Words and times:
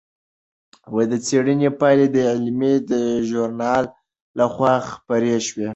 د 1.11 1.13
څېړنې 1.25 1.69
پایلې 1.79 2.07
د 2.15 2.17
علمي 2.31 2.73
ژورنال 3.29 3.83
لخوا 4.39 4.73
خپرې 4.89 5.35
شوې. 5.47 5.69